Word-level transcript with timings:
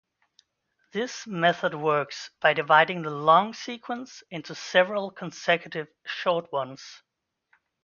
This 0.93 1.27
method 1.27 1.75
works 1.75 2.31
by 2.39 2.53
dividing 2.55 3.03
the 3.03 3.11
long 3.11 3.53
sequence 3.53 4.23
into 4.31 4.55
several 4.55 5.11
consecutive 5.11 5.89
short 6.07 6.51
ones. 6.51 7.03